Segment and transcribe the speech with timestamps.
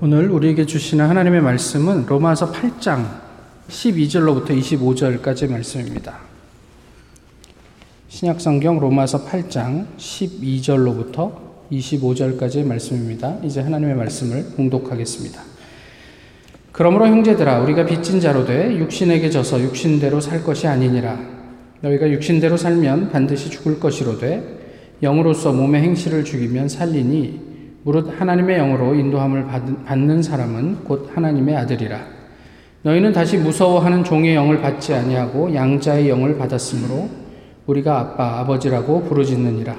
[0.00, 3.04] 오늘 우리에게 주시는 하나님의 말씀은 로마서 8장
[3.68, 6.20] 12절로부터 25절까지 말씀입니다.
[8.06, 11.32] 신약성경 로마서 8장 12절로부터
[11.72, 13.38] 25절까지의 말씀입니다.
[13.42, 15.42] 이제 하나님의 말씀을 봉독하겠습니다.
[16.70, 21.18] 그러므로 형제들아 우리가 빚진 자로 돼 육신에게 져서 육신대로 살 것이 아니니라
[21.80, 27.47] 너희가 육신대로 살면 반드시 죽을 것이로되 영으로서 몸의 행실을 죽이면 살리니
[27.82, 29.46] 무릇 하나님의 영으로 인도함을
[29.86, 31.98] 받는 사람은 곧 하나님의 아들이라.
[32.82, 37.08] 너희는 다시 무서워하는 종의 영을 받지 아니하고 양자의 영을 받았으므로
[37.66, 39.76] 우리가 아빠 아버지라고 부르짖느니라.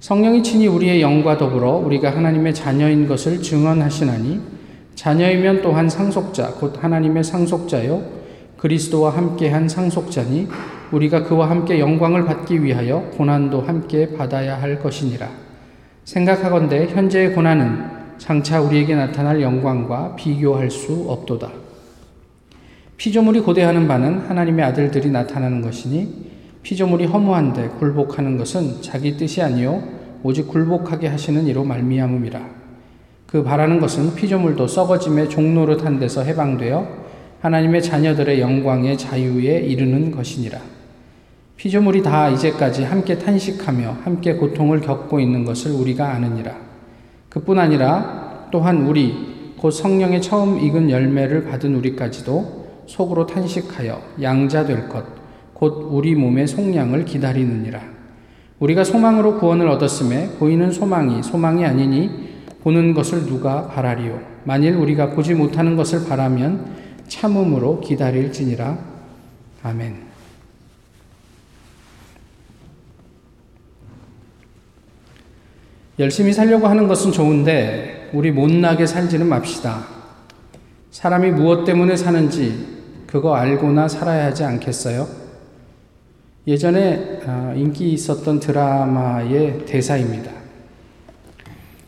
[0.00, 4.40] 성령이 친히 우리의 영과 더불어 우리가 하나님의 자녀인 것을 증언하시나니
[4.94, 8.02] 자녀이면 또한 상속자 곧 하나님의 상속자요
[8.56, 10.48] 그리스도와 함께한 상속자니
[10.92, 15.45] 우리가 그와 함께 영광을 받기 위하여 고난도 함께 받아야 할 것이니라.
[16.06, 17.84] 생각하건대 현재의 고난은
[18.16, 21.50] 장차 우리에게 나타날 영광과 비교할 수 없도다.
[22.96, 26.30] 피조물이 고대하는 바는 하나님의 아들들이 나타나는 것이니
[26.62, 29.82] 피조물이 허무한데 굴복하는 것은 자기 뜻이 아니요
[30.22, 32.40] 오직 굴복하게 하시는 이로 말미암음이라.
[33.26, 36.86] 그 바라는 것은 피조물도 썩어짐의 종노릇한 데서 해방되어
[37.40, 40.75] 하나님의 자녀들의 영광의 자유에 이르는 것이니라.
[41.56, 46.54] 피조물이 다 이제까지 함께 탄식하며 함께 고통을 겪고 있는 것을 우리가 아느니라.
[47.28, 54.88] 그뿐 아니라 또한 우리 곧 성령의 처음 익은 열매를 받은 우리까지도 속으로 탄식하여 양자 될
[54.88, 55.04] 것,
[55.54, 57.80] 곧 우리 몸의 속량을 기다리느니라.
[58.58, 62.10] 우리가 소망으로 구원을 얻었음에 보이는 소망이 소망이 아니니
[62.62, 64.20] 보는 것을 누가 바라리요.
[64.44, 66.66] 만일 우리가 보지 못하는 것을 바라면
[67.08, 68.78] 참음으로 기다릴지니라.
[69.62, 70.15] 아멘.
[75.98, 79.86] 열심히 살려고 하는 것은 좋은데 우리 못나게 살지는 맙시다.
[80.90, 82.76] 사람이 무엇 때문에 사는지
[83.06, 85.08] 그거 알고나 살아야 하지 않겠어요?
[86.46, 90.30] 예전에 아, 인기 있었던 드라마의 대사입니다.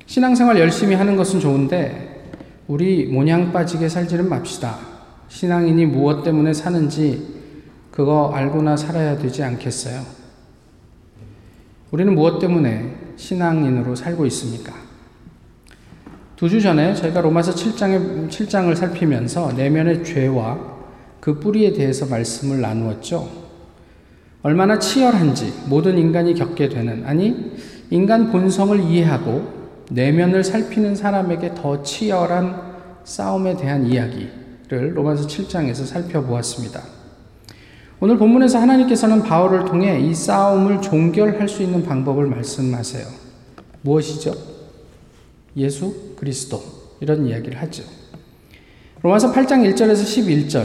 [0.07, 2.33] 신앙생활 열심히 하는 것은 좋은데
[2.67, 4.79] 우리 모냥 빠지게 살지는 맙시다.
[5.29, 7.37] 신앙인이 무엇 때문에 사는지
[7.91, 10.01] 그거 알고나 살아야 되지 않겠어요?
[11.91, 14.73] 우리는 무엇 때문에 신앙인으로 살고 있습니까?
[16.37, 20.79] 두 주 전에 저희가 로마서 7장의, 7장을 살피면서 내면의 죄와
[21.19, 23.29] 그 뿌리에 대해서 말씀을 나누었죠.
[24.43, 27.57] 얼마나 치열한지 모든 인간이 겪게 되는, 아니,
[27.91, 29.59] 인간 본성을 이해하고
[29.91, 32.69] 내면을 살피는 사람에게 더 치열한
[33.03, 36.98] 싸움에 대한 이야기를 로마서 7장에서 살펴보았습니다.
[38.01, 43.05] 오늘 본문에서 하나님께서는 바울을 통해 이 싸움을 종결할 수 있는 방법을 말씀하세요.
[43.83, 44.35] 무엇이죠?
[45.57, 46.63] 예수 그리스도
[47.01, 47.83] 이런 이야기를 하죠.
[49.03, 50.63] 로마서 8장 1절에서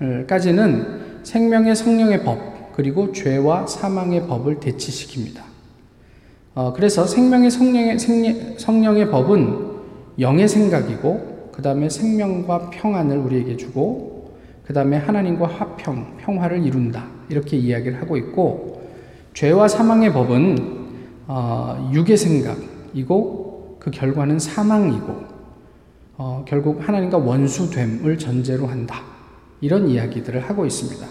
[0.00, 5.42] 11절까지는 생명의 성령의 법 그리고 죄와 사망의 법을 대치시킵니다.
[6.56, 9.66] 어, 그래서 생명의 성령의, 생리, 성령의 법은
[10.18, 14.15] 영의 생각이고 그 다음에 생명과 평안을 우리에게 주고
[14.66, 17.06] 그 다음에 하나님과 화평, 평화를 이룬다.
[17.28, 18.82] 이렇게 이야기를 하고 있고,
[19.32, 20.86] 죄와 사망의 법은
[21.28, 25.14] 어, 육의 생각이고, 그 결과는 사망이고,
[26.18, 29.02] 어, 결국 하나님과 원수됨을 전제로 한다.
[29.60, 31.06] 이런 이야기들을 하고 있습니다.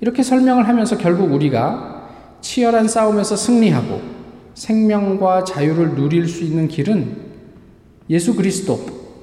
[0.00, 2.08] 이렇게 설명을 하면서 결국 우리가
[2.40, 4.00] 치열한 싸움에서 승리하고
[4.54, 7.16] 생명과 자유를 누릴 수 있는 길은
[8.10, 8.78] 예수 그리스도,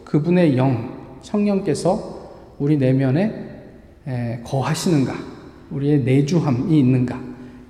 [0.06, 3.49] 그분의 영, 성령께서 우리 내면에
[4.44, 5.14] 거하시는가,
[5.72, 7.20] 우리의 내주함이 있는가,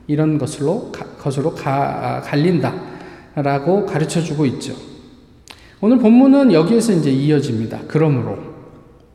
[0.07, 4.73] 이런 것으로, 것으로 가, 아, 갈린다라고 가르쳐 주고 있죠.
[5.81, 7.81] 오늘 본문은 여기에서 이제 이어집니다.
[7.87, 8.37] 그러므로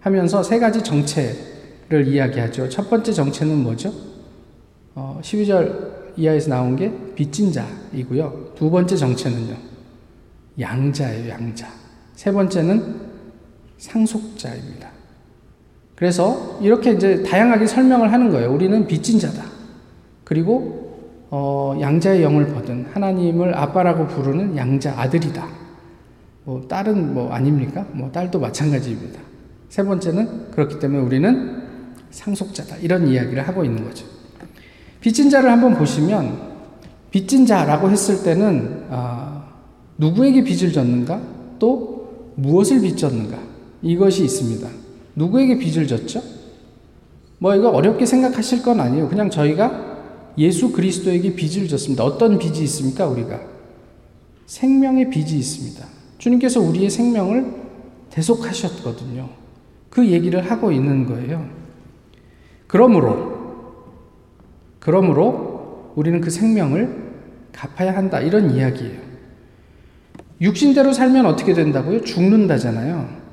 [0.00, 2.68] 하면서 세 가지 정체를 이야기하죠.
[2.68, 3.92] 첫 번째 정체는 뭐죠?
[4.94, 8.52] 어, 12절 이하에서 나온 게 빚진 자이고요.
[8.56, 9.56] 두 번째 정체는요.
[10.58, 11.68] 양자예요, 양자.
[12.14, 13.00] 세 번째는
[13.78, 14.93] 상속자입니다.
[15.94, 18.52] 그래서 이렇게 이제 다양하게 설명을 하는 거예요.
[18.52, 19.44] 우리는 빚진 자다.
[20.24, 20.84] 그리고
[21.30, 25.46] 어, 양자의 영을 받은 하나님을 아빠라고 부르는 양자 아들이다.
[26.44, 27.86] 뭐 딸은 뭐 아닙니까?
[27.92, 29.20] 뭐 딸도 마찬가지입니다.
[29.68, 31.62] 세 번째는 그렇기 때문에 우리는
[32.10, 32.76] 상속자다.
[32.76, 34.06] 이런 이야기를 하고 있는 거죠.
[35.00, 36.54] 빚진 자를 한번 보시면
[37.10, 39.44] 빚진 자라고 했을 때는 아,
[39.98, 41.20] 누구에게 빚을 졌는가?
[41.58, 43.38] 또 무엇을 빚졌는가?
[43.82, 44.83] 이것이 있습니다.
[45.16, 46.22] 누구에게 빚을 졌죠?
[47.38, 49.08] 뭐 이거 어렵게 생각하실 건 아니에요.
[49.08, 49.94] 그냥 저희가
[50.38, 52.04] 예수 그리스도에게 빚을 졌습니다.
[52.04, 53.40] 어떤 빚이 있습니까, 우리가?
[54.46, 55.86] 생명의 빚이 있습니다.
[56.18, 57.54] 주님께서 우리의 생명을
[58.10, 59.28] 대속하셨거든요.
[59.90, 61.48] 그 얘기를 하고 있는 거예요.
[62.66, 63.34] 그러므로,
[64.80, 67.04] 그러므로 우리는 그 생명을
[67.52, 68.20] 갚아야 한다.
[68.20, 69.00] 이런 이야기예요.
[70.40, 72.02] 육신대로 살면 어떻게 된다고요?
[72.02, 73.23] 죽는다잖아요.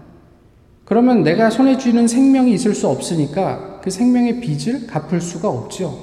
[0.91, 5.97] 그러면 내가 손에 쥐는 생명이 있을 수 없으니까 그 생명의 빚을 갚을 수가 없죠.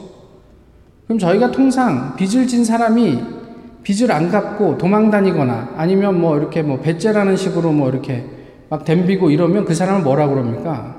[1.05, 3.23] 그럼 저희가 통상 빚을 진 사람이
[3.83, 8.25] 빚을 안 갚고 도망 다니거나 아니면 뭐 이렇게 뭐 배째라는 식으로 뭐 이렇게
[8.71, 10.97] 막 덤비고 이러면 그 사람을 뭐라 그럽니까?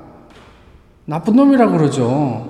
[1.05, 2.47] 나쁜 놈이라 그러죠.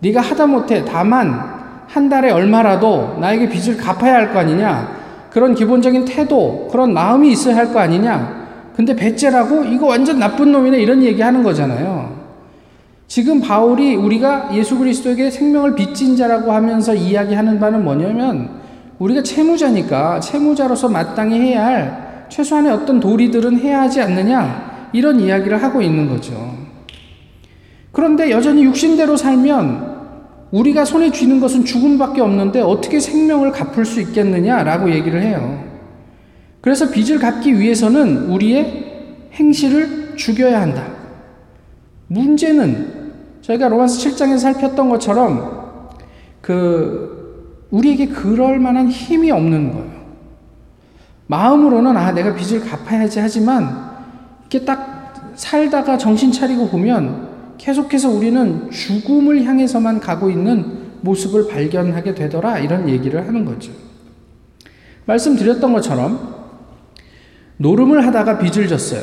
[0.00, 4.98] 네가 하다 못해 다만 한 달에 얼마라도 나에게 빚을 갚아야 할 거 아니냐?
[5.30, 8.39] 그런 기본적인 태도, 그런 마음이 있어야 할 거 아니냐?
[8.80, 12.18] 근데 배째라고 이거 완전 나쁜 놈이네 이런 얘기 하는 거잖아요.
[13.08, 18.48] 지금 바울이 우리가 예수 그리스도에게 생명을 빚진 자라고 하면서 이야기하는 바는 뭐냐면
[18.98, 25.82] 우리가 채무자니까 채무자로서 마땅히 해야 할 최소한의 어떤 도리들은 해야 하지 않느냐 이런 이야기를 하고
[25.82, 26.32] 있는 거죠.
[27.92, 29.90] 그런데 여전히 육신대로 살면
[30.52, 35.69] 우리가 손에 쥐는 것은 죽음밖에 없는데 어떻게 생명을 갚을 수 있겠느냐라고 얘기를 해요.
[36.60, 40.86] 그래서 빚을 갚기 위해서는 우리의 행실을 죽여야 한다.
[42.08, 45.88] 문제는 저희가 로마서 7장에서 살폈던 것처럼
[46.40, 50.00] 그 우리에게 그럴 만한 힘이 없는 거예요.
[51.28, 53.90] 마음으로는 아 내가 빚을 갚아야지 하지만
[54.40, 62.58] 이렇게 딱 살다가 정신 차리고 보면 계속해서 우리는 죽음을 향해서만 가고 있는 모습을 발견하게 되더라
[62.58, 63.72] 이런 얘기를 하는 거죠.
[65.06, 66.39] 말씀드렸던 것처럼
[67.60, 69.02] 노름을 하다가 빚을 졌어요.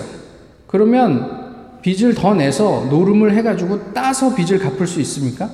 [0.66, 5.48] 그러면 빚을 더 내서 노름을 해가지고 따서 빚을 갚을 수 있습니까?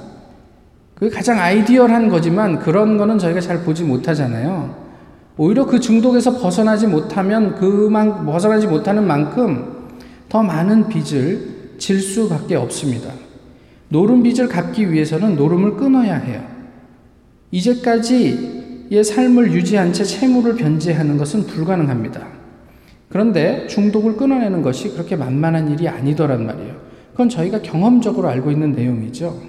[0.95, 4.83] 그게 가장 아이디얼한 거지만 그런 거는 저희가 잘 보지 못하잖아요.
[5.35, 9.89] 오히려 그 중독에서 벗어나지 못하면 그만 벗어나지 못하는 만큼
[10.29, 13.11] 더 많은 빚을 질 수밖에 없습니다.
[13.89, 16.41] 노름 빚을 갚기 위해서는 노름을 끊어야 해요.
[17.51, 22.43] 이제까지의 삶을 유지한 채 채무를 변제하는 것은 불가능합니다.
[23.09, 26.75] 그런데 중독을 끊어내는 것이 그렇게 만만한 일이 아니더란 말이에요.
[27.11, 29.39] 그건 저희가 경험적으로 알고 있는 내용이죠.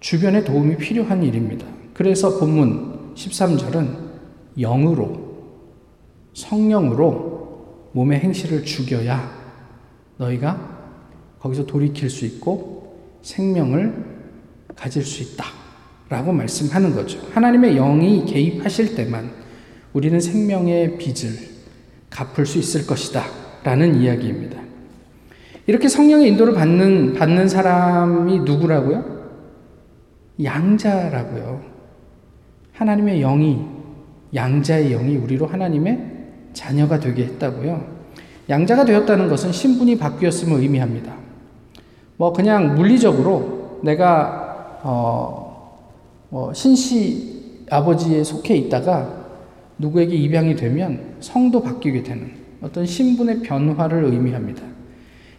[0.00, 1.66] 주변에 도움이 필요한 일입니다.
[1.94, 3.88] 그래서 본문 13절은
[4.58, 5.24] 영으로,
[6.34, 9.32] 성령으로 몸의 행실을 죽여야
[10.16, 10.74] 너희가
[11.38, 13.94] 거기서 돌이킬 수 있고 생명을
[14.74, 15.44] 가질 수 있다.
[16.08, 17.18] 라고 말씀하는 거죠.
[17.32, 19.30] 하나님의 영이 개입하실 때만
[19.92, 21.53] 우리는 생명의 빚을
[22.14, 23.24] 갚을 수 있을 것이다.
[23.64, 24.60] 라는 이야기입니다.
[25.66, 29.04] 이렇게 성령의 인도를 받는, 받는 사람이 누구라고요?
[30.42, 31.60] 양자라고요.
[32.72, 33.64] 하나님의 영이,
[34.34, 36.12] 양자의 영이 우리로 하나님의
[36.52, 37.94] 자녀가 되게 했다고요.
[38.48, 41.14] 양자가 되었다는 것은 신분이 바뀌었음을 의미합니다.
[42.16, 45.78] 뭐 그냥 물리적으로 내가 어,
[46.28, 49.23] 뭐 신씨 아버지에 속해 있다가
[49.78, 54.62] 누구에게 입양이 되면 성도 바뀌게 되는 어떤 신분의 변화를 의미합니다.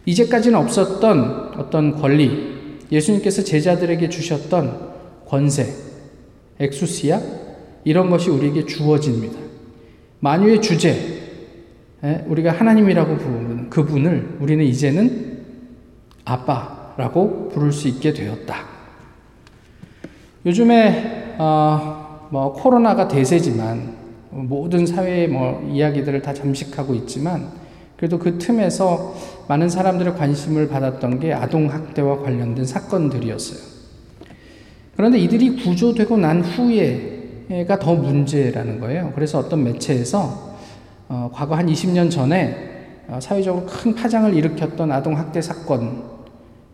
[0.04, 4.94] 이제까지는 없었던 어떤 권리, 예수님께서 제자들에게 주셨던
[5.26, 5.66] 권세,
[6.60, 7.20] 엑수시아,
[7.84, 9.38] 이런 것이 우리에게 주어집니다.
[10.20, 11.22] 만유의 주제,
[12.26, 15.44] 우리가 하나님이라고 부르는 그분을 우리는 이제는
[16.24, 18.56] 아빠라고 부를 수 있게 되었다.
[20.44, 24.05] 요즘에 어, 뭐 코로나가 대세지만
[24.42, 27.48] 모든 사회의 뭐 이야기들을 다 잠식하고 있지만
[27.96, 29.14] 그래도 그 틈에서
[29.48, 33.76] 많은 사람들의 관심을 받았던 게 아동 학대와 관련된 사건들이었어요.
[34.96, 39.12] 그런데 이들이 구조되고 난 후에가 더 문제라는 거예요.
[39.14, 40.56] 그래서 어떤 매체에서
[41.08, 42.76] 어, 과거 한 20년 전에
[43.08, 46.16] 어, 사회적으로 큰 파장을 일으켰던 아동 학대 사건,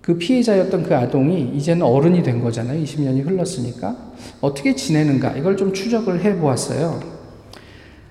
[0.00, 2.83] 그 피해자였던 그 아동이 이제는 어른이 된 거잖아요.
[2.83, 3.97] 20년이 흘렀으니까.
[4.40, 7.22] 어떻게 지내는가, 이걸 좀 추적을 해 보았어요.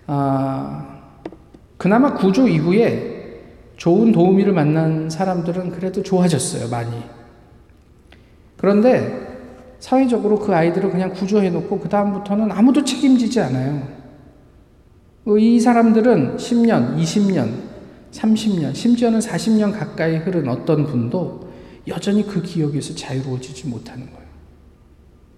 [0.07, 0.99] 아,
[1.77, 3.11] 그나마 구조 이후에
[3.77, 6.91] 좋은 도우미를 만난 사람들은 그래도 좋아졌어요, 많이.
[8.57, 9.31] 그런데
[9.79, 13.87] 사회적으로 그 아이들을 그냥 구조해놓고 그다음부터는 아무도 책임지지 않아요.
[15.39, 17.51] 이 사람들은 10년, 20년,
[18.11, 21.51] 30년, 심지어는 40년 가까이 흐른 어떤 분도
[21.87, 24.27] 여전히 그 기억에서 자유로워지지 못하는 거예요.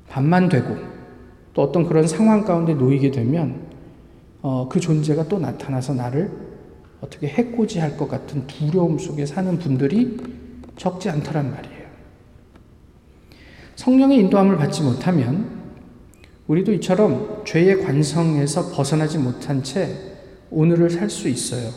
[0.10, 0.76] 밤만 되고
[1.54, 3.73] 또 어떤 그런 상황 가운데 놓이게 되면
[4.44, 6.30] 어, 그 존재가 또 나타나서 나를
[7.00, 10.18] 어떻게 해코지할 것 같은 두려움 속에 사는 분들이
[10.76, 11.84] 적지 않더란 말이에요.
[13.78, 15.64] 성령의 인도함을 받지 못하면
[16.48, 19.90] 우리도 이처럼 죄의 관성에서 벗어나지 못한 채
[20.52, 21.70] 오늘을 살 수 있어요.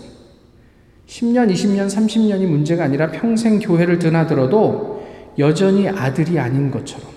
[1.06, 5.06] 10년, 20년, 30년이 문제가 아니라 평생 교회를 드나들어도
[5.38, 7.08] 여전히 아들이 아닌 것처럼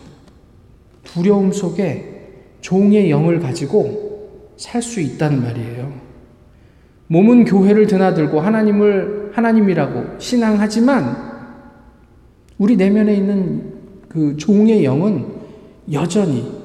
[1.03, 4.08] 두려움 속에 종의 영을 가지고
[4.59, 5.93] 살 수 있단 말이에요.
[7.07, 11.29] 몸은 교회를 드나들고 하나님을 하나님이라고 신앙하지만
[12.57, 13.73] 우리 내면에 있는
[14.09, 15.25] 그 종의 영은
[15.93, 16.59] 여전히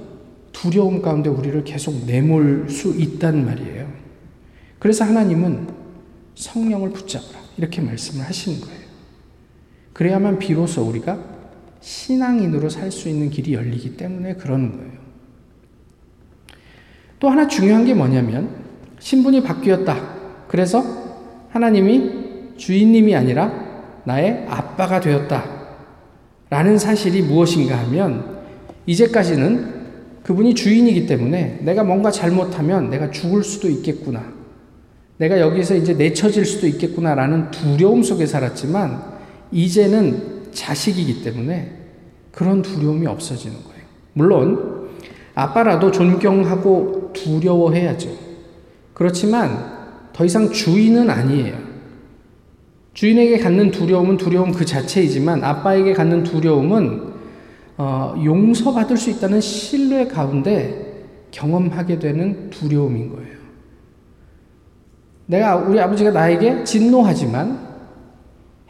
[0.53, 3.89] 두려움 가운데 우리를 계속 내몰 수 있단 말이에요.
[4.81, 5.69] 그래서 하나님은
[6.35, 7.39] 성령을 붙잡으라.
[7.57, 8.81] 이렇게 말씀을 하시는 거예요.
[9.93, 11.23] 그래야만 비로소 우리가
[11.81, 15.04] 신앙인으로 살 수 있는 길이 열리기 때문에 그러는 거예요.
[17.19, 18.49] 또 하나 중요한 게 뭐냐면
[18.99, 19.97] 신분이 바뀌었다.
[20.49, 20.85] 그래서
[21.51, 23.53] 하나님이 주인님이 아니라
[24.05, 25.45] 나의 아빠가 되었다.
[26.51, 28.43] 라는 사실이 무엇인가 하면
[28.87, 29.75] 이제까지는
[30.23, 34.23] 그분이 주인이기 때문에 내가 뭔가 잘못하면 내가 죽을 수도 있겠구나.
[35.17, 39.03] 내가 여기서 이제 내쳐질 수도 있겠구나라는 두려움 속에 살았지만
[39.53, 41.73] 이제는 자식이기 때문에
[42.33, 43.85] 그런 두려움이 없어지는 거예요.
[44.13, 44.89] 물론
[45.35, 48.11] 아빠라도 존경하고 두려워해야죠.
[48.93, 49.75] 그렇지만
[50.13, 51.57] 더 이상 주인은 아니에요.
[52.93, 57.15] 주인에게 갖는 두려움은 두려움 그 자체이지만 아빠에게 갖는 두려움은
[57.77, 63.35] 어, 용서받을 수 있다는 신뢰 가운데 경험하게 되는 두려움인 거예요.
[65.27, 67.59] 내가 우리 아버지가 나에게 진노하지만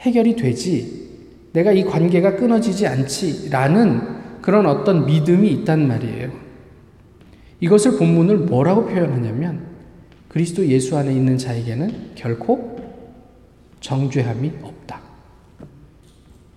[0.01, 1.05] 해결이 되지.
[1.53, 6.44] 내가 이 관계가 끊어지지 않지라는 그런 어떤 믿음이 있단 말이에요.
[7.61, 9.67] 이것을 본문을 뭐라고 표현하냐면
[10.29, 12.77] 그리스도 예수 안에 있는 자에게는 결코
[13.81, 15.01] 정죄함이 없다.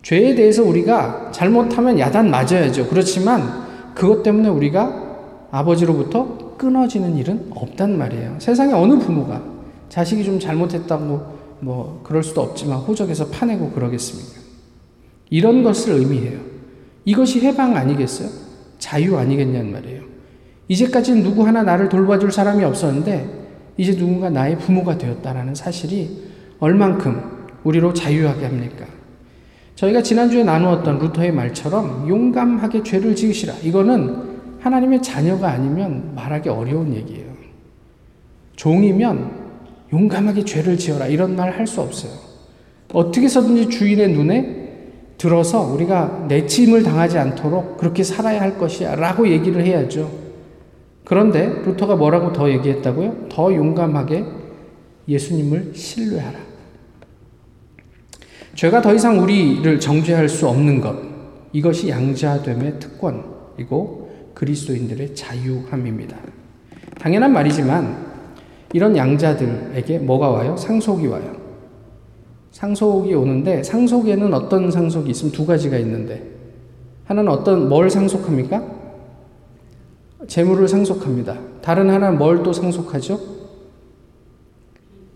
[0.01, 2.87] 죄에 대해서 우리가 잘못하면 야단 맞아야죠.
[2.87, 8.37] 그렇지만 그것 때문에 우리가 아버지로부터 끊어지는 일은 없단 말이에요.
[8.39, 9.43] 세상에 어느 부모가
[9.89, 14.41] 자식이 좀 잘못했다고 뭐 그럴 수도 없지만 호적에서 파내고 그러겠습니까?
[15.29, 16.39] 이런 것을 의미해요.
[17.05, 18.29] 이것이 해방 아니겠어요?
[18.79, 20.03] 자유 아니겠냐는 말이에요.
[20.67, 23.25] 이제까지는 누구 하나 나를 돌봐줄 사람이 없었는데
[23.77, 26.27] 이제 누군가 나의 부모가 되었다라는 사실이
[26.59, 27.21] 얼만큼
[27.63, 28.85] 우리로 자유하게 합니까?
[29.75, 33.53] 저희가 지난주에 나누었던 루터의 말처럼 용감하게 죄를 지으시라.
[33.63, 37.27] 이거는 하나님의 자녀가 아니면 말하기 어려운 얘기예요.
[38.55, 39.31] 종이면
[39.93, 41.07] 용감하게 죄를 지어라.
[41.07, 42.11] 이런 말 할 수 없어요.
[42.93, 44.67] 어떻게 해서든지 주인의 눈에
[45.17, 48.95] 들어서 우리가 내침을 당하지 않도록 그렇게 살아야 할 것이야.
[48.95, 50.26] 라고 얘기를 해야죠.
[51.07, 53.29] 그런데 루터가 뭐라고 더 얘기했다고요?
[53.29, 54.25] 더 용감하게
[55.07, 56.37] 예수님을 신뢰하라.
[58.55, 60.97] 죄가 더 이상 우리를 정죄할 수 없는 것.
[61.53, 66.17] 이것이 양자됨의 특권이고 그리스도인들의 자유함입니다.
[66.99, 68.05] 당연한 말이지만
[68.73, 70.57] 이런 양자들에게 뭐가 와요?
[70.57, 71.37] 상속이 와요.
[72.51, 76.21] 상속이 오는데 상속에는 어떤 상속이 있으면 두 가지가 있는데
[77.05, 78.76] 하나는 어떤 뭘 상속합니까?
[80.25, 81.37] 재물을 상속합니다.
[81.61, 83.19] 다른 하나는 뭘 또 상속하죠?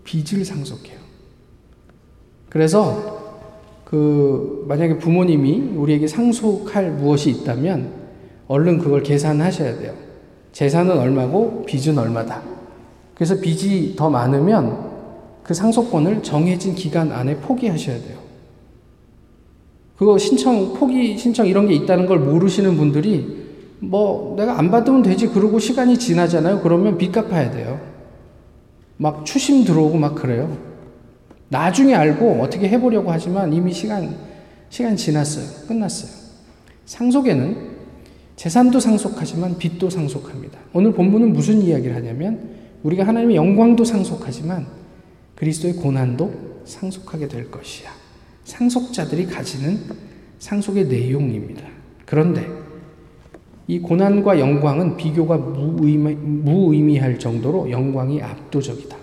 [0.04, 0.98] 빚을 상속해요.
[2.48, 3.20] 그래서
[3.84, 7.92] 그 만약에 부모님이 우리에게 상속할 무엇이 있다면
[8.48, 9.94] 얼른 그걸 계산하셔야 돼요.
[10.52, 12.42] 재산은 얼마고 빚은 얼마다.
[13.14, 14.90] 그래서 빚이 더 많으면
[15.42, 18.18] 그 상속권을 정해진 기간 안에 포기하셔야 돼요.
[19.96, 23.41] 그거 신청, 포기 신청 이런 게 있다는 걸 모르시는 분들이
[23.82, 26.60] 뭐 내가 안 받으면 되지 그러고 시간이 지나잖아요.
[26.60, 27.80] 그러면 빚 갚아야 돼요.
[28.96, 30.56] 막 추심 들어오고 막 그래요.
[31.48, 34.14] 나중에 알고 어떻게 해보려고 하지만 이미 시간,
[34.70, 35.66] 시간 지났어요.
[35.66, 36.10] 끝났어요.
[36.86, 37.72] 상속에는
[38.36, 40.58] 재산도 상속하지만 빚도 상속합니다.
[40.72, 42.50] 오늘 본문은 무슨 이야기를 하냐면
[42.84, 44.66] 우리가 하나님의 영광도 상속하지만
[45.34, 47.90] 그리스도의 고난도 상속하게 될 것이야.
[48.44, 49.80] 상속자들이 가지는
[50.38, 51.64] 상속의 내용입니다.
[52.06, 52.61] 그런데
[53.72, 58.94] 이 고난과 영광은 비교가 무의미, 무의미할 정도로 영광이 압도적이다.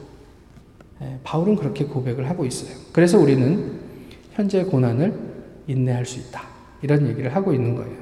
[1.01, 2.77] 예, 바울은 그렇게 고백을 하고 있어요.
[2.93, 3.79] 그래서 우리는
[4.33, 5.11] 현재 고난을
[5.65, 6.43] 인내할 수 있다.
[6.83, 7.95] 이런 얘기를 하고 있는 거예요.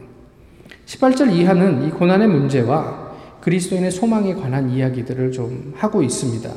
[0.86, 6.52] 18절 이하는 이 고난의 문제와 그리스도인의 소망에 관한 이야기들을 좀 하고 있습니다.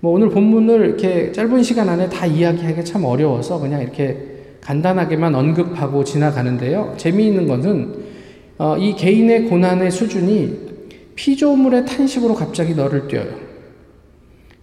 [0.00, 6.04] 뭐 오늘 본문을 이렇게 짧은 시간 안에 다 이야기하기 참 어려워서 그냥 이렇게 간단하게만 언급하고
[6.04, 6.92] 지나가는데요.
[6.98, 8.09] 재미있는 것은
[8.62, 10.54] 어, 이 개인의 고난의 수준이
[11.14, 13.30] 피조물의 탄식으로 갑자기 너를 뛰어요.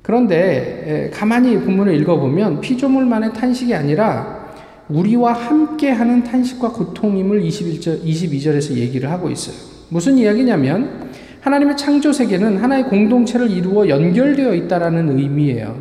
[0.04, 4.54] 그런데 가만히 본문을 읽어보면 피조물만의 탄식이 아니라
[4.88, 9.56] 우리와 함께 하는 탄식과 고통임을 21절, 22절에서 얘기를 하고 있어요.
[9.90, 11.10] 무슨 이야기냐면
[11.42, 15.76] 하나님의 창조 세계는 하나의 공동체를 이루어 연결되어 있다라는 의미예요.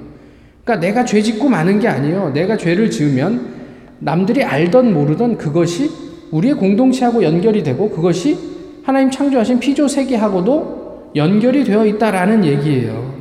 [0.65, 2.31] 그러니까 내가 죄 짓고 마는 게 아니에요.
[2.33, 3.55] 내가 죄를 지으면
[3.99, 8.39] 남들이 알던 모르던 그것이 우리의 공동체하고 연결이 되고 그것이
[8.83, 13.17] 하나님 창조하신 피조 세계하고도 연결이 되어 있다라는 얘기예요.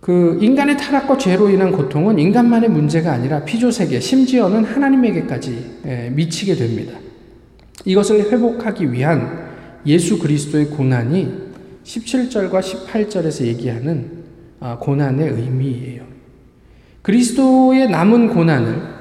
[0.00, 6.56] 그 인간의 타락과 죄로 인한 고통은 인간만의 문제가 아니라 피조 세계, 심지어는 하나님에게까지 예, 미치게
[6.56, 6.98] 됩니다.
[7.84, 9.48] 이것을 회복하기 위한
[9.86, 11.52] 예수 그리스도의 고난이
[11.84, 14.22] 17절과 18절에서 얘기하는
[14.60, 16.02] 아, 고난의 의미예요.
[17.02, 18.91] 그리스도의 남은 고난을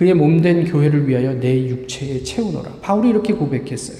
[0.00, 2.70] 그의 몸된 교회를 위하여 내 육체에 채우노라.
[2.80, 3.98] 바울이 이렇게 고백했어요.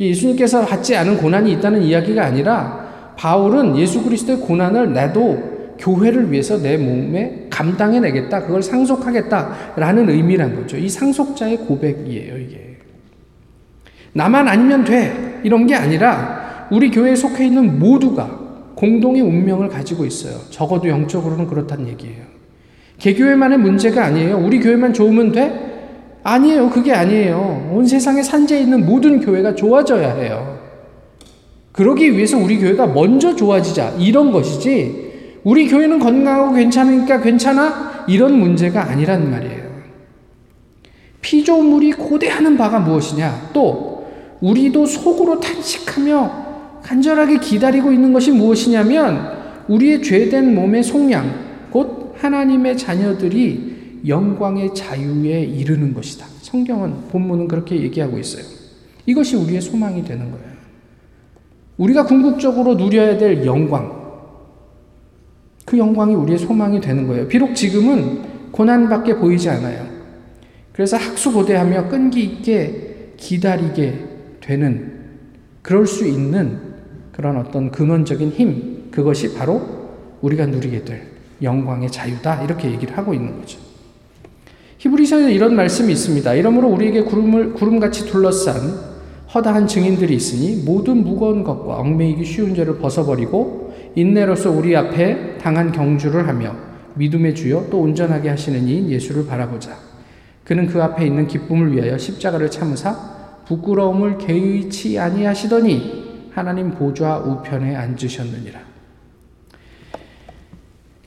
[0.00, 6.78] 예수님께서 받지 않은 고난이 있다는 이야기가 아니라 바울은 예수 그리스도의 고난을 나도 교회를 위해서 내
[6.78, 8.46] 몸에 감당해내겠다.
[8.46, 10.78] 그걸 상속하겠다라는 의미란 거죠.
[10.78, 12.78] 이 상속자의 고백이에요, 이게.
[14.14, 15.42] 나만 아니면 돼.
[15.44, 20.38] 이런 게 아니라 우리 교회에 속해 있는 모두가 공동의 운명을 가지고 있어요.
[20.48, 22.25] 적어도 영적으로는 그렇다는 얘기예요.
[22.98, 24.38] 개교회만의 문제가 아니에요.
[24.38, 26.20] 우리 교회만 좋으면 돼?
[26.22, 26.70] 아니에요.
[26.70, 27.70] 그게 아니에요.
[27.72, 30.58] 온 세상에 산재에 있는 모든 교회가 좋아져야 해요.
[31.72, 33.94] 그러기 위해서 우리 교회가 먼저 좋아지자.
[33.98, 35.40] 이런 것이지.
[35.44, 38.04] 우리 교회는 건강하고 괜찮으니까 괜찮아?
[38.08, 39.66] 이런 문제가 아니란 말이에요.
[41.20, 43.50] 피조물이 고대하는 바가 무엇이냐?
[43.52, 44.06] 또,
[44.40, 46.46] 우리도 속으로 탄식하며
[46.82, 49.32] 간절하게 기다리고 있는 것이 무엇이냐면,
[49.68, 51.45] 우리의 죄된 몸의 속량, 곧
[52.18, 56.26] 하나님의 자녀들이 영광의 자유에 이르는 것이다.
[56.42, 58.44] 성경은, 본문은 그렇게 얘기하고 있어요.
[59.04, 60.56] 이것이 우리의 소망이 되는 거예요.
[61.76, 64.06] 우리가 궁극적으로 누려야 될 영광,
[65.64, 67.26] 그 영광이 우리의 소망이 되는 거예요.
[67.28, 69.86] 비록 지금은 고난밖에 보이지 않아요.
[70.72, 73.98] 그래서 학수고대하며 끈기 있게 기다리게
[74.40, 74.92] 되는
[75.62, 76.60] 그럴 수 있는
[77.12, 79.60] 그런 어떤 근원적인 힘 그것이 바로
[80.20, 83.58] 우리가 누리게 될 영광의 자유다 이렇게 얘기를 하고 있는 거죠.
[84.78, 86.34] 히브리서에 이런 말씀이 있습니다.
[86.34, 88.96] 이러므로 우리에게 구름을 구름같이 둘러싼
[89.34, 96.28] 허다한 증인들이 있으니 모든 무거운 것과 얽매이기 쉬운 죄를 벗어버리고 인내로서 우리 앞에 당한 경주를
[96.28, 96.54] 하며
[96.94, 99.76] 믿음의 주여 또 온전하게 하시는 이인 예수를 바라보자.
[100.44, 108.75] 그는 그 앞에 있는 기쁨을 위하여 십자가를 참으사 부끄러움을 개의치 아니하시더니 하나님 보좌 우편에 앉으셨느니라.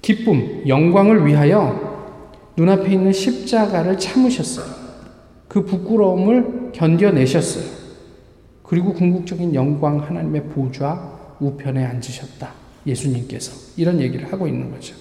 [0.10, 4.66] 기쁨, 영광을 위하여 눈앞에 있는 십자가를 참으셨어요.
[5.48, 7.64] 그 부끄러움을 견뎌내셨어요.
[8.64, 11.00] 그리고 궁극적인 영광 하나님의 보좌
[11.40, 12.50] 우편에 앉으셨다.
[12.88, 14.96] 예수님께서 이런 얘기를 하고 있는 거죠.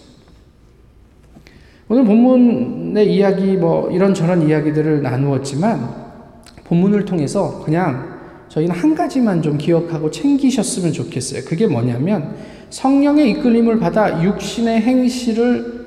[1.89, 5.89] 오늘 본문의 이야기 뭐 이런저런 이야기들을 나누었지만
[6.65, 8.19] 본문을 통해서 그냥
[8.51, 11.45] 저희는 한 가지만 좀 기억하고 챙기셨으면 좋겠어요.
[11.47, 12.37] 그게 뭐냐면
[12.71, 15.87] 성령의 이끌림을 받아 육신의 행실을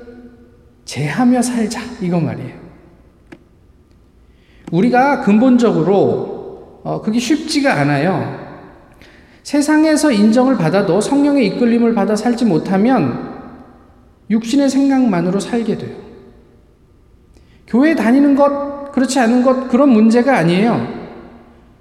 [0.84, 2.62] 제하며 살자 이거 말이에요.
[4.72, 8.42] 우리가 근본적으로 어, 그게 쉽지가 않아요.
[9.42, 13.32] 세상에서 인정을 받아도 성령의 이끌림을 받아 살지 못하면
[14.30, 15.96] 육신의 생각만으로 살게 돼요.
[17.66, 21.02] 교회 다니는 것, 그렇지 않은 것, 그런 문제가 아니에요.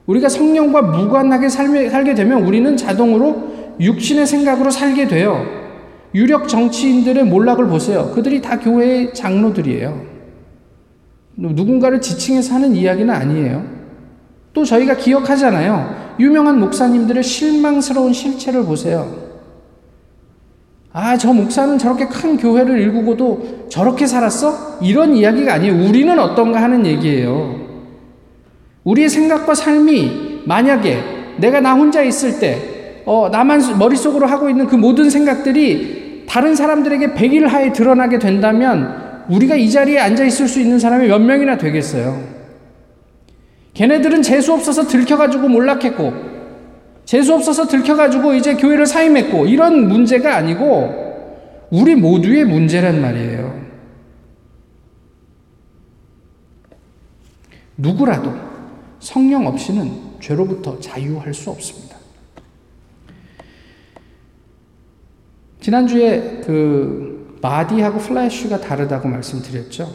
[0.05, 5.45] 우리가 성령과 무관하게 살게 되면 우리는 자동으로 육신의 생각으로 살게 돼요.
[6.13, 8.11] 유력 정치인들의 몰락을 보세요.
[8.13, 10.11] 그들이 다 교회의 장로들이에요.
[11.35, 13.65] 누군가를 지칭해서 하는 이야기는 아니에요.
[14.53, 16.15] 또 저희가 기억하잖아요.
[16.19, 19.31] 유명한 목사님들의 실망스러운 실체를 보세요.
[20.93, 24.79] 아, 저 목사는 저렇게 큰 교회를 일구고도 저렇게 살았어?
[24.81, 25.87] 이런 이야기가 아니에요.
[25.87, 27.55] 우리는 어떤가 하는 얘기예요.
[28.83, 31.01] 우리의 생각과 삶이 만약에
[31.37, 32.70] 내가 나 혼자 있을 때,
[33.05, 39.55] 어, 나만 머릿속으로 하고 있는 그 모든 생각들이 다른 사람들에게 백일 하에 드러나게 된다면 우리가
[39.55, 42.21] 이 자리에 앉아 있을 수 있는 사람이 몇 명이나 되겠어요.
[43.73, 46.13] 걔네들은 재수 없어서 들켜가지고 몰락했고,
[47.05, 53.61] 재수 없어서 들켜가지고 이제 교회를 사임했고, 이런 문제가 아니고, 우리 모두의 문제란 말이에요.
[57.77, 58.33] 누구라도
[58.99, 61.90] 성령 없이는 죄로부터 자유할 수 없습니다.
[65.61, 69.89] 지난주에 그 바디하고 플래쉬가 다르다고 말씀드렸죠.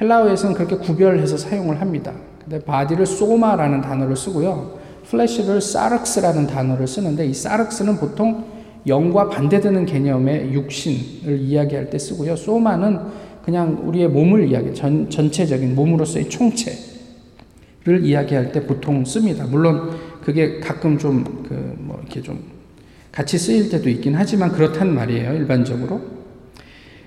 [0.00, 2.12] 헬라어에서는 그렇게 구별해서 사용을 합니다.
[2.40, 4.78] 근데 body를 소마라는 단어를 쓰고요.
[5.08, 8.44] flesh를 사르크스라는 단어를 쓰는데 이 사르크스는 보통
[8.86, 12.36] 영과 반대되는 개념의 육신을 이야기할 때 쓰고요.
[12.36, 13.00] 소마는
[13.44, 19.46] 그냥 우리의 몸을 이야기, 전, 전체적인 몸으로서의 총체를 이야기할 때 보통 씁니다.
[19.46, 19.90] 물론
[20.22, 22.57] 그게 가끔 좀, 그, 뭐, 이렇게 좀
[23.18, 26.00] 같이 쓰일 때도 있긴 하지만 그렇단 말이에요, 일반적으로.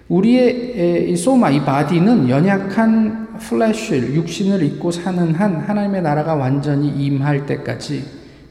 [0.10, 7.46] 우리의 이 소마, 이 body는 연약한 flesh, 육신을 입고 사는 한 하나님의 나라가 완전히 임할
[7.46, 8.04] 때까지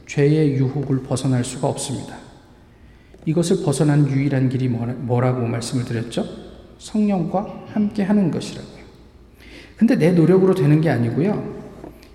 [0.07, 2.17] 죄의 유혹을 벗어날 수가 없습니다.
[3.27, 6.25] 이것을 벗어난 유일한 길이 뭐라고 말씀을 드렸죠?
[6.79, 8.85] 성령과 함께 하는 것이라고요.
[9.77, 11.61] 근데 내 노력으로 되는 게 아니고요.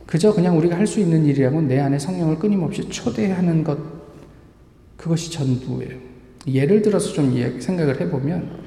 [0.08, 3.78] 그저 그냥 우리가 할 수 있는 일이라면 내 안에 성령을 끊임없이 초대하는 것,
[4.98, 5.98] 그것이 전부예요.
[6.48, 8.64] 예를 들어서 좀 생각을 해보면,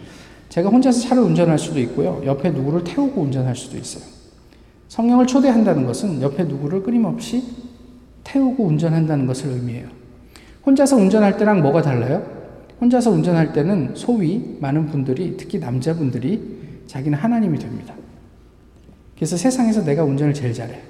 [0.49, 2.23] 제가 혼자서 차를 운전할 수도 있고요.
[2.25, 4.05] 옆에 누구를 태우고 운전할 수도 있어요.
[4.89, 7.45] 성령을 초대한다는 것은 옆에 누구를 끊임없이
[8.25, 9.89] 태우고 운전한다는 것을 의미해요.
[10.65, 12.27] 혼자서 운전할 때랑 뭐가 달라요?
[12.81, 17.95] 혼자서 운전할 때는 소위 많은 분들이, 특히 남자분들이 자기는 하나님이 됩니다.
[19.17, 20.81] 그래서 세상에서 내가 운전을 제일 잘해.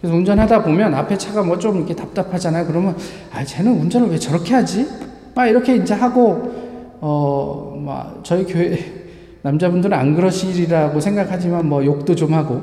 [0.00, 2.66] 그래서 운전하다 보면 앞에 차가 뭐 좀 이렇게 답답하잖아요.
[2.66, 2.96] 그러면
[3.32, 4.86] 아 쟤는 운전을 왜 저렇게 하지?
[5.34, 6.52] 막 이렇게 이제 하고
[7.00, 8.78] 어막 저희 교회
[9.42, 12.62] 남자분들은 안 그러시리라고 생각하지만 뭐 욕도 좀 하고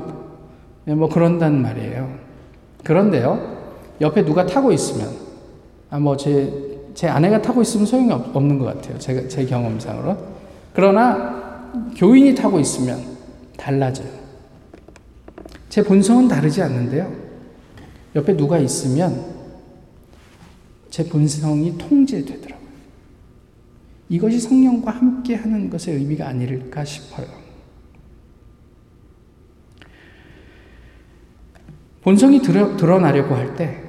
[0.88, 2.08] 예, 뭐 그런단 말이에요.
[2.84, 3.56] 그런데요
[4.00, 5.08] 옆에 누가 타고 있으면
[5.90, 8.98] 아 뭐 제 제 아내가 타고 있으면 소용이 없 는 것 같아요.
[8.98, 10.16] 제가 제 경험상으로.
[10.72, 11.60] 그러나
[11.94, 12.98] 교인이 타고 있으면
[13.58, 14.08] 달라져요.
[15.68, 17.06] 제 본성은 다르지 않는데요.
[18.16, 19.36] 옆에 누가 있으면
[20.90, 22.66] 제 본성이 통제되더라고요.
[24.08, 27.26] 이것이 성령과 함께 하는 것의 의미가 아닐까 싶어요.
[32.02, 33.82] 본성이 드러, 드러나려고 할 때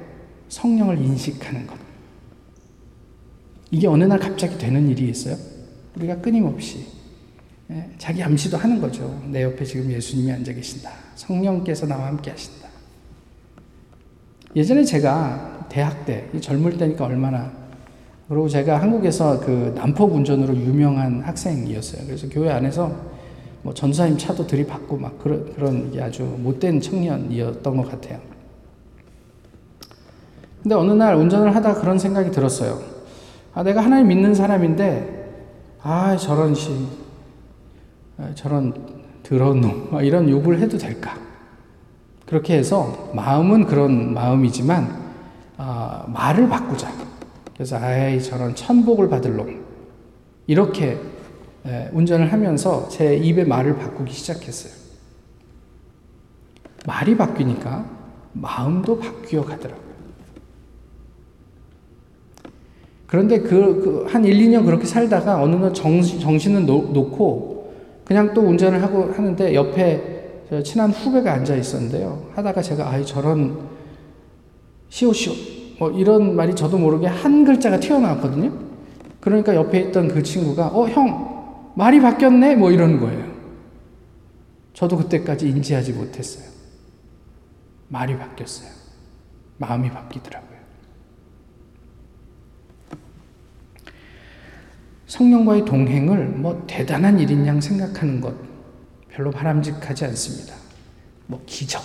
[0.48, 1.76] 성령을 인식하는 것.
[3.70, 5.36] 이게 어느 날 갑자기 되는 일이 있어요.
[5.96, 6.86] 우리가 끊임없이
[7.70, 9.22] 예, 자기 암시도 하는 거죠.
[9.30, 10.90] 내 옆에 지금 예수님이 앉아 계신다.
[11.16, 12.57] 성령께서 나와 함께 하신다.
[14.56, 17.52] 예전에 제가 대학 때, 젊을 때니까 얼마나,
[18.28, 22.06] 그리고 제가 한국에서 그 난폭 운전으로 유명한 학생이었어요.
[22.06, 22.94] 그래서 교회 안에서
[23.62, 28.20] 뭐 전사님 차도 들이받고 막 그런, 그런 아주 못된 청년이었던 것 같아요.
[30.62, 32.80] 근데 어느 날 운전을 하다 그런 생각이 들었어요.
[33.54, 35.26] 아, 내가 하나님 믿는 사람인데,
[35.82, 36.70] 아, 저런 시,
[38.18, 38.74] 아, 저런
[39.22, 41.27] 더러운 놈, 이런 욕을 해도 될까?
[42.28, 45.08] 그렇게 해서 마음은 그런 마음이지만
[45.56, 46.92] 어, 말을 바꾸자.
[47.54, 49.64] 그래서 아이 저런 천복을 받을 놈
[50.46, 50.98] 이렇게
[51.66, 54.72] 에, 운전을 하면서 제 입의 말을 바꾸기 시작했어요.
[56.86, 57.86] 말이 바뀌니까
[58.34, 59.88] 마음도 바뀌어 가더라고요.
[63.06, 67.72] 그런데 그, 그 한 1, 2년 그렇게 살다가 어느 날 정신, 정신은 놓, 놓고
[68.04, 70.17] 그냥 또 운전을 하고 하는데 옆에
[70.64, 72.30] 친한 후배가 앉아 있었는데요.
[72.34, 73.68] 하다가 제가 아이 저런
[74.88, 75.32] 시오시오
[75.78, 78.52] 뭐 이런 말이 저도 모르게 한 글자가 튀어나왔거든요.
[79.20, 83.28] 그러니까 옆에 있던 그 친구가 어 형 말이 바뀌었네 뭐 이런 거예요.
[84.72, 86.48] 저도 그때까지 인지하지 못했어요.
[87.88, 88.70] 말이 바뀌었어요.
[89.58, 90.58] 마음이 바뀌더라고요.
[95.06, 98.47] 성령과의 동행을 뭐 대단한 일인 양 생각하는 것
[99.18, 100.54] 별로 바람직하지 않습니다.
[101.26, 101.82] 뭐 기적.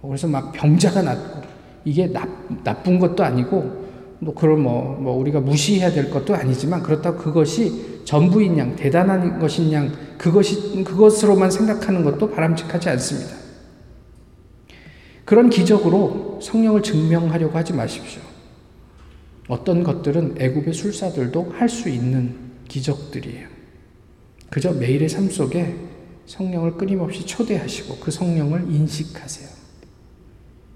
[0.00, 1.42] 뭐 그래서 막 병자가 낫고
[1.84, 2.26] 이게 나,
[2.64, 3.82] 나쁜 것도 아니고
[4.18, 9.70] 뭐 그런 뭐, 뭐 우리가 무시해야 될 것도 아니지만 그렇다고 그것이 전부인 양 대단한 것인
[9.74, 13.36] 양 그것이 그것으로만 생각하는 것도 바람직하지 않습니다.
[15.26, 18.22] 그런 기적으로 성령을 증명하려고 하지 마십시오.
[19.48, 22.36] 어떤 것들은 애굽의 술사들도 할 수 있는
[22.68, 23.48] 기적들이에요.
[24.48, 25.91] 그저 매일의 삶 속에
[26.26, 29.48] 성령을 끊임없이 초대하시고 그 성령을 인식하세요.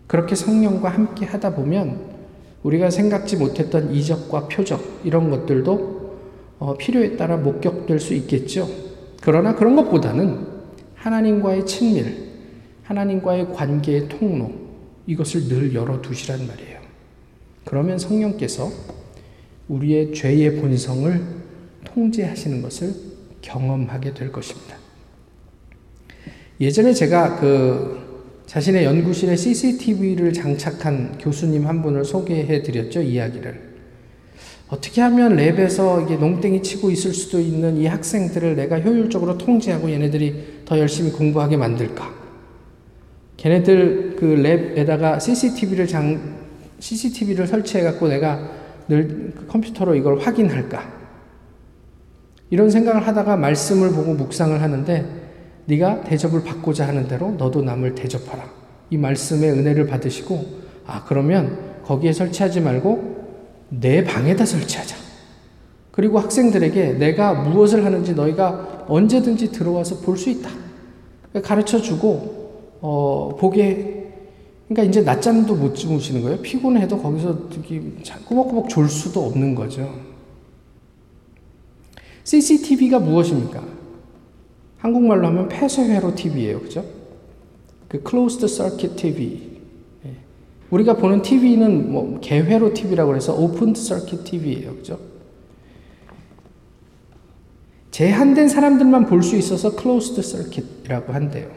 [0.06, 2.16] 그렇게 성령과 함께 하다 보면
[2.62, 5.96] 우리가 생각지 못했던 이적과 표적 이런 것들도
[6.58, 8.68] 어, 필요에 따라 목격될 수 있겠죠.
[9.20, 10.46] 그러나 그런 것보다는
[10.94, 12.26] 하나님과의 친밀,
[12.84, 14.52] 하나님과의 관계의 통로
[15.06, 16.80] 이것을 늘 열어 두시란 말이에요.
[17.64, 18.70] 그러면 성령께서
[19.68, 21.20] 우리의 죄의 본성을
[21.84, 22.94] 통제하시는 것을
[23.42, 24.76] 경험하게 될 것입니다.
[26.60, 27.98] 예전에 제가 그
[28.46, 33.76] 자신의 연구실에 CCTV를 장착한 교수님 한 분을 소개해 드렸죠, 이야기를.
[34.68, 40.62] 어떻게 하면 랩에서 이게 농땡이 치고 있을 수도 있는 이 학생들을 내가 효율적으로 통제하고 얘네들이
[40.64, 42.12] 더 열심히 공부하게 만들까?
[43.36, 46.36] 걔네들 그 랩에다가 CCTV를 장,
[46.80, 48.50] CCTV를 설치해갖고 내가
[48.88, 50.96] 늘 컴퓨터로 이걸 확인할까?
[52.50, 55.25] 이런 생각을 하다가 말씀을 보고 묵상을 하는데
[55.66, 58.44] 네가 대접을 받고자 하는 대로 너도 남을 대접하라.
[58.90, 60.44] 이 말씀의 은혜를 받으시고
[60.86, 63.16] 아 그러면 거기에 설치하지 말고
[63.68, 64.96] 내 방에다 설치하자.
[65.90, 70.50] 그리고 학생들에게 내가 무엇을 하는지 너희가 언제든지 들어와서 볼 수 있다.
[71.42, 74.12] 가르쳐 주고, 어, 보게,
[74.68, 76.38] 그러니까 이제 낮잠도 못 주무시는 거예요.
[76.40, 77.48] 피곤해도 거기서
[78.26, 79.92] 꾸벅꾸벅 졸 수도 없는 거죠.
[82.24, 83.62] CCTV가 무엇입니까?
[84.78, 86.60] 한국말로 하면 폐쇄회로 TV예요.
[86.60, 86.84] 그죠?
[87.88, 89.58] 그 closed circuit TV.
[90.06, 90.10] 예.
[90.70, 94.76] 우리가 보는 TV는 뭐 개회로 TV라고 해서 open circuit TV예요.
[94.76, 94.98] 그죠?
[97.90, 101.50] 제한된 사람들만 볼 수 있어서 closed circuit이라고 한대요.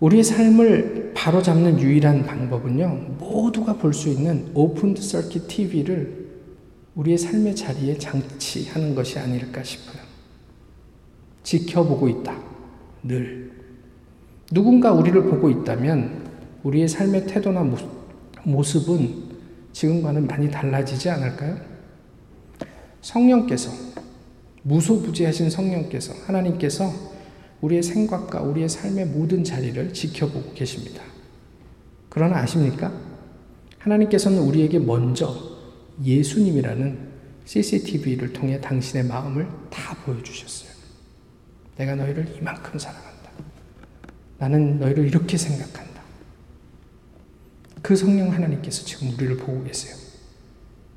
[0.00, 6.30] 우리의 삶을 바로잡는 유일한 방법은요, 모두가 볼 수 있는 오픈 서킷 TV를
[6.94, 10.09] 우리의 삶의 자리에 장치하는 것이 아닐까 싶어요.
[11.42, 12.36] 지켜보고 있다.
[13.02, 13.50] 늘.
[14.52, 16.28] 누군가 우리를 보고 있다면
[16.62, 17.64] 우리의 삶의 태도나
[18.44, 19.30] 모습은
[19.72, 21.56] 지금과는 많이 달라지지 않을까요?
[23.00, 23.70] 성령께서,
[24.62, 26.92] 무소부지하신 성령께서, 하나님께서
[27.60, 31.02] 우리의 생각과 우리의 삶의 모든 자리를 지켜보고 계십니다.
[32.08, 32.92] 그러나 아십니까?
[33.78, 35.34] 하나님께서는 우리에게 먼저
[36.02, 37.10] 예수님이라는
[37.44, 40.69] CCTV를 통해 당신의 마음을 다 보여주셨어요.
[41.80, 43.30] 내가 너희를 이만큼 사랑한다.
[44.38, 46.02] 나는 너희를 이렇게 생각한다.
[47.80, 49.96] 그 성령 하나님께서 지금 우리를 보고 계세요.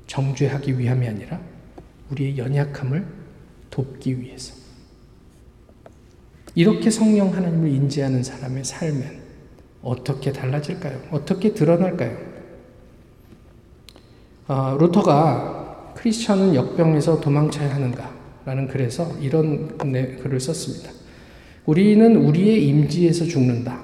[0.06, 1.40] 정죄하기 위함이 아니라
[2.10, 3.06] 우리의 연약함을
[3.70, 4.54] 돕기 위해서.
[6.54, 9.22] 이렇게 성령 하나님을 인지하는 사람의 삶은
[9.82, 11.08] 어떻게 달라질까요?
[11.10, 12.18] 어떻게 드러날까요?
[14.48, 18.13] 어, 루터가 크리스천은 역병에서 도망쳐야 하는가?
[18.44, 20.90] 라는 글에서 이런 글을 썼습니다.
[21.66, 23.80] 우리는 우리의 임지에서 죽는다.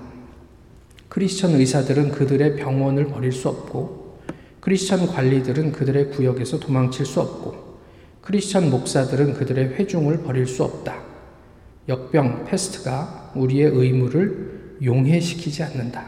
[1.08, 4.18] 크리스천 의사들은 그들의 병원을 버릴 수 없고,
[4.60, 7.78] 크리스천 관리들은 그들의 구역에서 도망칠 수 없고,
[8.20, 11.02] 크리스천 목사들은 그들의 회중을 버릴 수 없다.
[11.88, 16.04] 역병, 페스트가 우리의 의무를 용해시키지 않는다.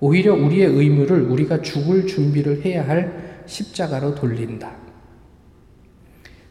[0.00, 4.76] 오히려 우리의 의무를 우리가 죽을 준비를 해야 할 십자가로 돌린다.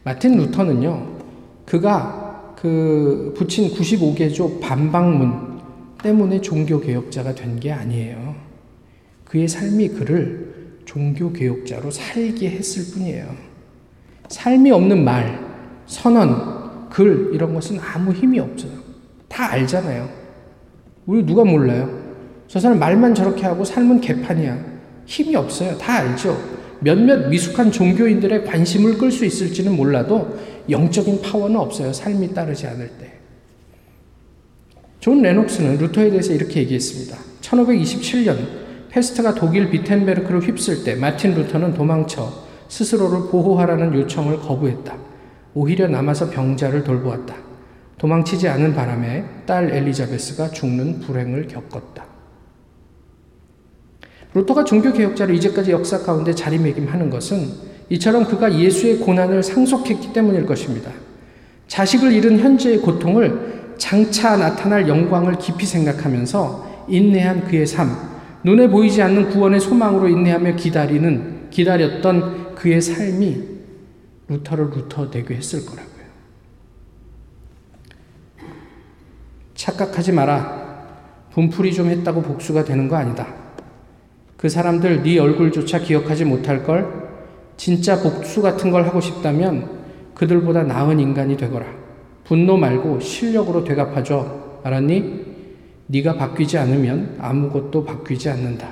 [0.02, 1.17] 마틴 루터는요,
[1.68, 5.58] 그가 그 붙인 95개조 반박문
[6.02, 8.34] 때문에 종교개혁자가 된 게 아니에요.
[9.24, 13.26] 그의 삶이 그를 종교개혁자로 살게 했을 뿐이에요.
[14.28, 15.38] 삶이 없는 말,
[15.86, 18.72] 선언, 글, 이런 것은 아무 힘이 없어요.
[19.28, 20.08] 다 알잖아요.
[21.04, 21.90] 우리 누가 몰라요?
[22.46, 24.58] 저 사람 말만 저렇게 하고 삶은 개판이야.
[25.04, 25.76] 힘이 없어요.
[25.76, 26.38] 다 알죠.
[26.80, 30.38] 몇몇 미숙한 종교인들의 관심을 끌 수 있을지는 몰라도
[30.70, 31.92] 영적인 파워는 없어요.
[31.92, 33.12] 삶이 따르지 않을 때.
[35.00, 37.16] 존 레녹스는 루터에 대해서 이렇게 얘기했습니다.
[37.40, 38.36] 1527년
[38.90, 42.32] 페스트가 독일 비텐베르크를 휩쓸 때 마틴 루터는 도망쳐
[42.68, 44.96] 스스로를 보호하라는 요청을 거부했다.
[45.54, 47.34] 오히려 남아서 병자를 돌보았다.
[47.96, 52.06] 도망치지 않은 바람에 딸 엘리자베스가 죽는 불행을 겪었다.
[54.34, 60.90] 루터가 종교개혁자로 이제까지 역사 가운데 자리매김하는 것은 이처럼 그가 예수의 고난을 상속했기 때문일 것입니다.
[61.68, 67.90] 자식을 잃은 현재의 고통을 장차 나타날 영광을 깊이 생각하면서 인내한 그의 삶,
[68.44, 73.42] 눈에 보이지 않는 구원의 소망으로 인내하며 기다리는, 기다렸던 그의 삶이
[74.28, 75.88] 루터를 루터 되게 했을 거라고요.
[79.54, 80.68] 착각하지 마라.
[81.32, 83.26] 분풀이 좀 했다고 복수가 되는 거 아니다.
[84.36, 87.07] 그 사람들 네 얼굴조차 기억하지 못할 걸
[87.58, 89.68] 진짜 복수 같은 걸 하고 싶다면
[90.14, 91.66] 그들보다 나은 인간이 되거라.
[92.24, 94.60] 분노 말고 실력으로 되갚아줘.
[94.62, 95.26] 알았니?
[95.88, 98.70] 네가 바뀌지 않으면 아무것도 바뀌지 않는다.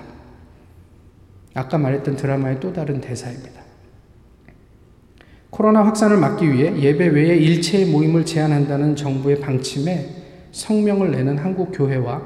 [1.55, 3.63] 아까 말했던 드라마의 또 다른 대사입니다.
[5.51, 10.07] 코로나 확산을 막기 위해 예배 외에 일체의 모임을 제한한다는 정부의 방침에
[10.53, 12.23] 성명을 내는 한국 교회와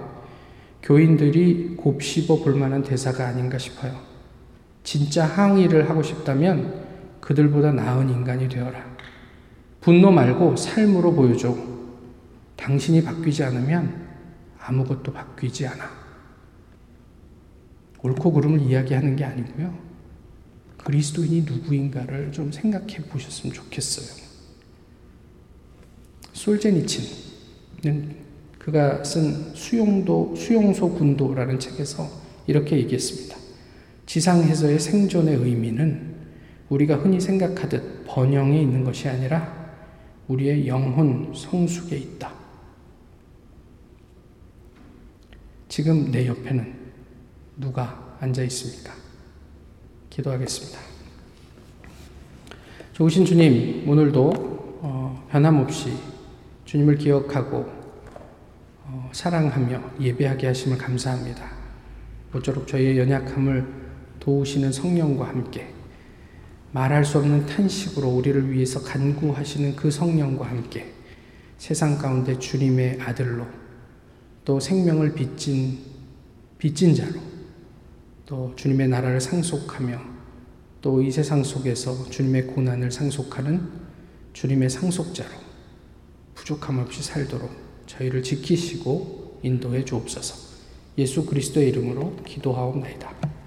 [0.83, 4.10] 교인들이 곱씹어 볼 만한 대사가 아닌가 싶어요.
[4.91, 6.85] 진짜 항의를 하고 싶다면
[7.21, 8.85] 그들보다 나은 인간이 되어라.
[9.81, 11.57] 분노 말고 삶으로 보여줘.
[12.57, 14.09] 당신이 바뀌지 않으면
[14.59, 15.89] 아무것도 바뀌지 않아.
[18.03, 19.79] 옳고 그름을 이야기하는 게 아니고요.
[20.79, 24.27] 그리스도인이 누구인가를 좀 생각해 보셨으면 좋겠어요.
[26.33, 28.17] 솔제니친은
[28.59, 32.11] 그가 쓴 수용도, 수용소 군도라는 책에서
[32.49, 33.40] 이렇게 얘기했습니다.
[34.11, 36.17] 지상에서의 생존의 의미는
[36.69, 39.71] 우리가 흔히 생각하듯 번영에 있는 것이 아니라
[40.27, 42.33] 우리의 영혼 성숙에 있다.
[45.69, 46.75] 지금 내 옆에는
[47.59, 48.93] 누가 앉아 있습니까?
[50.11, 50.81] 기도하겠습니다.
[52.93, 54.33] 좋으신 주님, 오늘도
[54.83, 55.93] 어, 변함없이
[56.65, 57.65] 주님을 기억하고
[58.87, 61.49] 어, 사랑하며 예배하게 하심을 감사합니다.
[62.33, 63.90] 모쪼록 저희의 연약함을
[64.21, 65.69] 도우시는 성령과 함께
[66.73, 70.93] 말할 수 없는 탄식으로 우리를 위해서 간구하시는 그 성령과 함께
[71.59, 73.47] 세상 가운데 주님의 아들로
[74.45, 75.79] 또 생명을 빚진
[76.59, 77.21] 빚진 자로
[78.27, 79.99] 또 주님의 나라를 상속하며
[80.83, 83.69] 또 이 세상 속에서 주님의 고난을 상속하는
[84.33, 85.31] 주님의 상속자로
[86.35, 87.51] 부족함 없이 살도록
[87.87, 90.51] 저희를 지키시고 인도해 주옵소서.
[90.97, 93.40] 예수 그리스도의 이름으로 기도하옵나이다.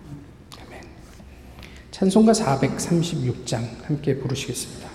[1.94, 4.90] 찬송가 436장 함께 부르시겠습니다.